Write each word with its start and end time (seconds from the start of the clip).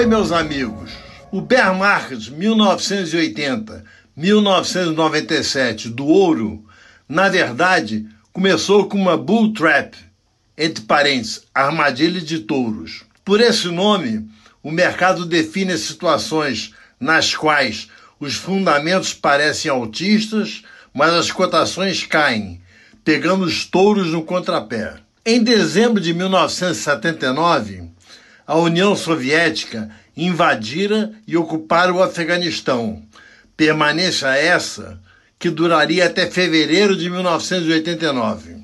Oi, 0.00 0.06
meus 0.06 0.32
amigos. 0.32 0.92
O 1.30 1.42
bear 1.42 1.76
market 1.76 2.30
1980-1997 4.16 5.90
do 5.90 6.06
ouro, 6.06 6.64
na 7.06 7.28
verdade, 7.28 8.06
começou 8.32 8.88
com 8.88 8.96
uma 8.96 9.18
bull 9.18 9.52
trap, 9.52 9.94
entre 10.56 10.84
parênteses, 10.84 11.42
armadilha 11.54 12.18
de 12.18 12.38
touros. 12.38 13.02
Por 13.22 13.42
esse 13.42 13.68
nome, 13.68 14.26
o 14.62 14.70
mercado 14.70 15.26
define 15.26 15.72
as 15.74 15.80
situações 15.80 16.72
nas 16.98 17.34
quais 17.34 17.90
os 18.18 18.36
fundamentos 18.36 19.12
parecem 19.12 19.70
altistas, 19.70 20.62
mas 20.94 21.12
as 21.12 21.30
cotações 21.30 22.06
caem, 22.06 22.62
pegando 23.04 23.44
os 23.44 23.66
touros 23.66 24.06
no 24.06 24.22
contrapé. 24.22 24.94
Em 25.26 25.42
dezembro 25.42 26.00
de 26.00 26.14
1979, 26.14 27.89
a 28.50 28.56
União 28.56 28.96
Soviética 28.96 29.88
invadira 30.16 31.12
e 31.24 31.36
ocupara 31.36 31.94
o 31.94 32.02
Afeganistão. 32.02 33.00
Permanência 33.56 34.26
essa 34.26 35.00
que 35.38 35.48
duraria 35.48 36.06
até 36.06 36.28
fevereiro 36.28 36.96
de 36.96 37.08
1989. 37.08 38.56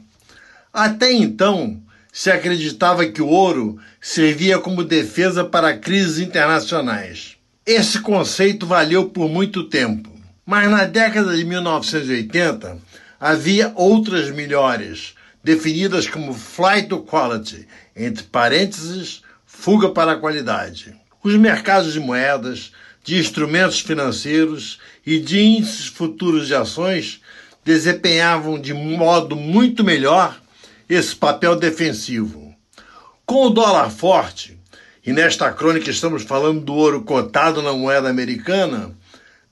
Até 0.72 1.12
então, 1.12 1.80
se 2.12 2.32
acreditava 2.32 3.06
que 3.06 3.22
o 3.22 3.28
ouro 3.28 3.78
servia 4.00 4.58
como 4.58 4.82
defesa 4.82 5.44
para 5.44 5.78
crises 5.78 6.18
internacionais. 6.18 7.36
Esse 7.64 8.00
conceito 8.00 8.66
valeu 8.66 9.08
por 9.10 9.28
muito 9.28 9.68
tempo, 9.68 10.10
mas 10.44 10.68
na 10.68 10.84
década 10.84 11.36
de 11.36 11.44
1980 11.44 12.76
havia 13.20 13.70
outras 13.76 14.32
melhores, 14.32 15.14
definidas 15.44 16.08
como 16.08 16.34
flight 16.34 16.88
to 16.88 16.98
quality, 17.02 17.68
entre 17.94 18.24
parênteses, 18.24 19.24
fuga 19.58 19.88
para 19.88 20.12
a 20.12 20.16
qualidade. 20.16 20.94
Os 21.24 21.34
mercados 21.34 21.92
de 21.92 21.98
moedas, 21.98 22.72
de 23.02 23.18
instrumentos 23.18 23.80
financeiros 23.80 24.78
e 25.04 25.18
de 25.18 25.40
índices 25.40 25.86
futuros 25.86 26.46
de 26.46 26.54
ações 26.54 27.20
desempenhavam 27.64 28.60
de 28.60 28.72
modo 28.72 29.34
muito 29.34 29.82
melhor 29.82 30.40
esse 30.88 31.16
papel 31.16 31.56
defensivo. 31.56 32.54
Com 33.24 33.46
o 33.46 33.50
dólar 33.50 33.90
forte, 33.90 34.56
e 35.04 35.12
nesta 35.12 35.50
crônica 35.50 35.90
estamos 35.90 36.22
falando 36.22 36.60
do 36.60 36.74
ouro 36.74 37.02
cotado 37.02 37.60
na 37.60 37.72
moeda 37.72 38.08
americana, 38.08 38.92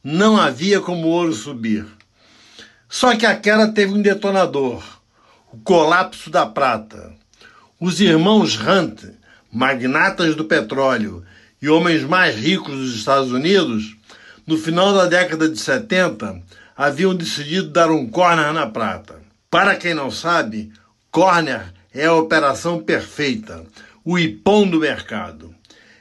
não 0.02 0.36
havia 0.36 0.80
como 0.80 1.08
o 1.08 1.10
ouro 1.10 1.32
subir. 1.32 1.86
Só 2.88 3.16
que 3.16 3.26
a 3.26 3.34
queda 3.34 3.72
teve 3.72 3.94
um 3.94 4.02
detonador: 4.02 4.84
o 5.52 5.58
colapso 5.58 6.30
da 6.30 6.46
prata. 6.46 7.12
Os 7.80 8.00
irmãos 8.00 8.56
Hunt, 8.56 9.02
magnatas 9.54 10.34
do 10.34 10.44
petróleo 10.44 11.24
e 11.62 11.68
homens 11.68 12.02
mais 12.02 12.34
ricos 12.34 12.74
dos 12.74 12.96
Estados 12.96 13.30
Unidos, 13.30 13.96
no 14.44 14.58
final 14.58 14.92
da 14.92 15.06
década 15.06 15.48
de 15.48 15.58
70, 15.58 16.42
haviam 16.76 17.14
decidido 17.14 17.68
dar 17.68 17.90
um 17.90 18.06
corner 18.08 18.52
na 18.52 18.66
prata. 18.66 19.22
Para 19.48 19.76
quem 19.76 19.94
não 19.94 20.10
sabe, 20.10 20.72
corner 21.10 21.72
é 21.94 22.06
a 22.06 22.14
operação 22.14 22.82
perfeita, 22.82 23.64
o 24.04 24.18
ipom 24.18 24.68
do 24.68 24.80
mercado. 24.80 25.54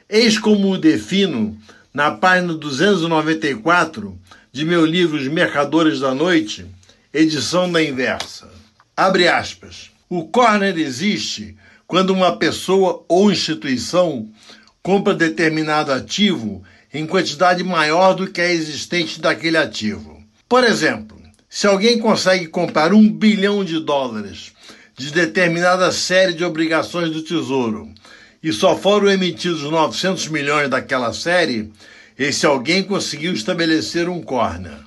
Eis 0.08 0.36
como 0.36 0.72
o 0.72 0.78
defino 0.78 1.56
na 1.92 2.10
página 2.10 2.54
294 2.54 4.18
de 4.52 4.64
meu 4.64 4.84
livro 4.84 5.16
Os 5.16 5.28
Mercadores 5.28 6.00
da 6.00 6.12
Noite, 6.12 6.66
edição 7.12 7.70
da 7.70 7.82
inversa. 7.82 8.50
Abre 8.96 9.28
aspas. 9.28 9.92
O 10.08 10.26
corner 10.26 10.76
existe 10.76 11.56
quando 11.94 12.10
uma 12.10 12.36
pessoa 12.36 13.04
ou 13.08 13.30
instituição 13.30 14.28
compra 14.82 15.14
determinado 15.14 15.92
ativo 15.92 16.60
em 16.92 17.06
quantidade 17.06 17.62
maior 17.62 18.14
do 18.14 18.26
que 18.26 18.40
a 18.40 18.52
existente 18.52 19.20
daquele 19.20 19.56
ativo. 19.56 20.20
Por 20.48 20.64
exemplo, 20.64 21.16
se 21.48 21.68
alguém 21.68 22.00
consegue 22.00 22.48
comprar 22.48 22.92
um 22.92 23.08
bilhão 23.08 23.64
de 23.64 23.78
dólares 23.78 24.50
de 24.98 25.12
determinada 25.12 25.92
série 25.92 26.32
de 26.32 26.42
obrigações 26.42 27.12
do 27.12 27.22
Tesouro 27.22 27.88
e 28.42 28.52
só 28.52 28.76
foram 28.76 29.08
emitidos 29.08 29.62
900 29.62 30.26
milhões 30.26 30.68
daquela 30.68 31.12
série, 31.12 31.70
esse 32.18 32.44
alguém 32.44 32.82
conseguiu 32.82 33.32
estabelecer 33.32 34.08
um 34.08 34.20
corner. 34.20 34.80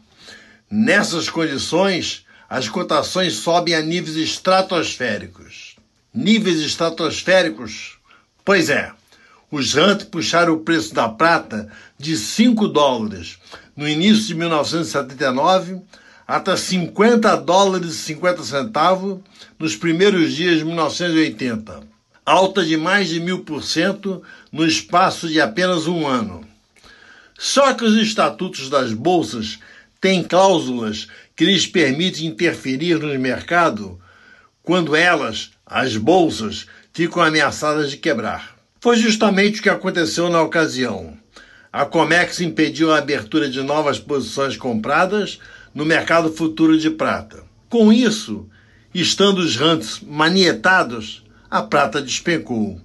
Nessas 0.69 1.29
condições, 1.29 2.25
as 2.49 2.67
cotações 2.67 3.35
sobem 3.35 3.75
a 3.75 3.81
níveis 3.81 4.17
estratosféricos. 4.17 5.76
Níveis 6.17 6.61
estratosféricos? 6.61 7.99
Pois 8.43 8.71
é, 8.71 8.91
os 9.51 9.75
Hunt 9.75 10.05
puxaram 10.05 10.53
o 10.53 10.61
preço 10.61 10.91
da 10.91 11.07
prata 11.07 11.71
de 11.95 12.17
5 12.17 12.67
dólares 12.69 13.37
no 13.75 13.87
início 13.87 14.25
de 14.25 14.33
1979 14.33 15.79
até 16.27 16.57
50 16.57 17.35
dólares 17.35 17.91
e 17.91 17.97
50 17.99 18.43
centavos 18.43 19.19
nos 19.59 19.75
primeiros 19.75 20.33
dias 20.33 20.57
de 20.57 20.65
1980, 20.65 21.81
alta 22.25 22.65
de 22.65 22.75
mais 22.75 23.09
de 23.09 23.19
mil 23.19 23.43
por 23.43 23.63
cento 23.63 24.23
no 24.51 24.65
espaço 24.65 25.27
de 25.27 25.39
apenas 25.39 25.85
um 25.85 26.07
ano. 26.07 26.43
Só 27.37 27.75
que 27.75 27.85
os 27.85 27.95
estatutos 27.95 28.71
das 28.71 28.91
bolsas 28.91 29.59
têm 30.01 30.23
cláusulas 30.23 31.07
que 31.35 31.45
lhes 31.45 31.67
permitem 31.67 32.25
interferir 32.25 32.97
no 32.97 33.19
mercado 33.19 34.01
quando 34.63 34.95
elas, 34.95 35.51
as 35.69 35.97
bolsas, 35.97 36.65
ficam 36.93 37.21
ameaçadas 37.21 37.91
de 37.91 37.97
quebrar. 37.97 38.55
Foi 38.79 38.95
justamente 38.95 39.59
o 39.59 39.63
que 39.63 39.69
aconteceu 39.69 40.29
na 40.29 40.41
ocasião. 40.41 41.17
A 41.71 41.85
Comex 41.85 42.39
impediu 42.39 42.91
a 42.91 42.99
abertura 42.99 43.49
de 43.49 43.61
novas 43.61 43.99
posições 43.99 44.55
compradas 44.55 45.39
no 45.75 45.85
mercado 45.85 46.31
futuro 46.31 46.77
de 46.77 46.89
prata. 46.89 47.43
Com 47.69 47.91
isso, 47.91 48.47
estando 48.93 49.39
os 49.39 49.57
rantes 49.57 49.99
manietados, 50.01 51.23
a 51.51 51.61
prata 51.61 52.01
despencou. 52.01 52.81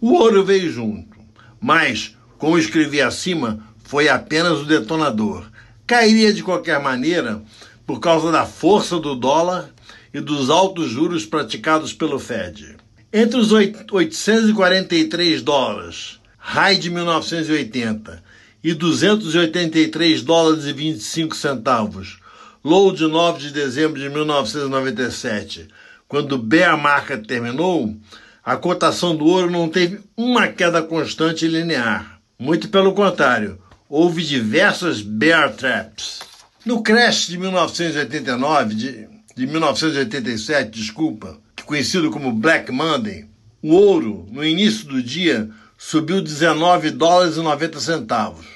O 0.00 0.14
ouro 0.14 0.44
veio 0.44 0.70
junto, 0.70 1.16
mas, 1.60 2.16
como 2.36 2.58
escrevi 2.58 3.00
acima, 3.00 3.60
foi 3.84 4.08
apenas 4.08 4.60
o 4.60 4.64
detonador. 4.64 5.46
Cairia 5.86 6.32
de 6.32 6.42
qualquer 6.42 6.82
maneira 6.82 7.40
por 7.86 8.00
causa 8.00 8.32
da 8.32 8.44
força 8.44 8.98
do 8.98 9.14
dólar 9.14 9.70
e 10.12 10.20
dos 10.20 10.50
altos 10.50 10.90
juros 10.90 11.26
praticados 11.26 11.92
pelo 11.92 12.18
Fed. 12.18 12.76
Entre 13.12 13.38
os 13.38 13.52
843 13.52 15.42
dólares, 15.42 16.20
high 16.38 16.76
de 16.76 16.90
1980, 16.90 18.22
e 18.62 18.74
283 18.74 20.22
dólares 20.22 20.64
e 20.64 20.72
25 20.72 21.36
centavos, 21.36 22.18
low 22.64 22.92
de 22.92 23.06
9 23.06 23.38
de 23.38 23.52
dezembro 23.52 24.00
de 24.00 24.08
1997, 24.08 25.68
quando 26.08 26.36
bear 26.36 26.76
market 26.76 27.24
terminou, 27.26 27.96
a 28.44 28.56
cotação 28.56 29.14
do 29.14 29.24
ouro 29.24 29.50
não 29.50 29.68
teve 29.68 30.00
uma 30.16 30.48
queda 30.48 30.82
constante 30.82 31.44
e 31.44 31.48
linear. 31.48 32.20
Muito 32.38 32.68
pelo 32.68 32.92
contrário, 32.92 33.58
houve 33.88 34.22
diversas 34.24 35.00
bear 35.00 35.52
traps. 35.54 36.20
No 36.64 36.82
crash 36.82 37.28
de 37.28 37.38
1989, 37.38 38.74
de, 38.74 39.08
de 39.36 39.46
1987, 39.46 40.70
desculpa, 40.70 41.38
conhecido 41.66 42.10
como 42.10 42.32
Black 42.32 42.72
Monday, 42.72 43.26
o 43.62 43.74
ouro, 43.74 44.26
no 44.32 44.42
início 44.42 44.86
do 44.86 45.02
dia, 45.02 45.50
subiu 45.76 46.22
19 46.22 46.92
dólares 46.92 47.36
e 47.36 47.42
90 47.42 47.78
centavos. 47.78 48.46